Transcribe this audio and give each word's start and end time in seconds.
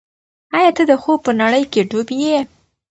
ایا 0.57 0.69
ته 0.77 0.83
د 0.89 0.91
خوب 1.01 1.19
په 1.25 1.31
نړۍ 1.41 1.63
کې 1.71 1.81
ډوب 1.89 2.07
یې؟ 2.21 2.37